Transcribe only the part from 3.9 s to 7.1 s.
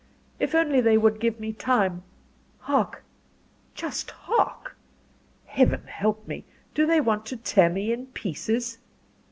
hark! Heaven help me! do they